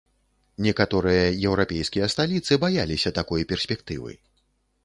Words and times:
Некаторыя 0.67 1.27
еўрапейскія 1.49 2.09
сталіцы 2.13 2.59
баяліся 2.65 3.15
такой 3.19 3.49
перспектывы. 3.53 4.11